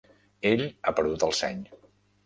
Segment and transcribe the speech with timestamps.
[0.51, 1.65] Ell ha perdut el seny.